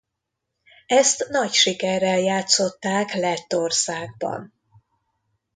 [0.87, 4.53] Ezt nagy sikerrel játszották Lettországban.